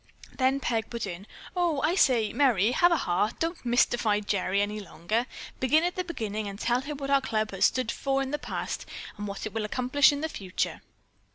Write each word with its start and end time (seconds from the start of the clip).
Then 0.35 0.59
Peg 0.59 0.89
put 0.89 1.05
in: 1.05 1.27
"O, 1.55 1.79
I 1.83 1.93
say, 1.93 2.33
Merry, 2.33 2.71
have 2.71 2.91
a 2.91 2.97
heart; 2.97 3.37
don't 3.39 3.63
mystify 3.63 4.19
Gerry 4.19 4.59
any 4.59 4.79
longer. 4.79 5.27
Begin 5.59 5.83
at 5.83 5.95
the 5.95 6.03
beginning 6.03 6.47
and 6.47 6.59
tell 6.59 6.81
her 6.81 6.95
what 6.95 7.11
our 7.11 7.21
club 7.21 7.51
has 7.51 7.65
stood 7.65 7.91
for 7.91 8.19
in 8.19 8.31
the 8.31 8.39
past, 8.39 8.87
and 9.15 9.27
what 9.27 9.45
it 9.45 9.53
will 9.53 9.63
accomplish 9.63 10.11
in 10.11 10.21
the 10.21 10.27
future." 10.27 10.81